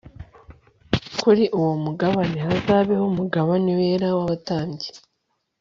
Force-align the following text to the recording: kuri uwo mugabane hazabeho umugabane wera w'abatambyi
kuri 1.21 1.43
uwo 1.59 1.73
mugabane 1.83 2.37
hazabeho 2.45 3.03
umugabane 3.11 3.71
wera 3.79 4.07
w'abatambyi 4.17 4.89